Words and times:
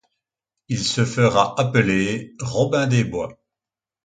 Il 0.67 0.83
se 0.83 1.05
fera 1.05 1.53
appeler 1.61 2.33
Robin 2.41 2.87
des 2.87 3.03
Bois. 3.03 3.37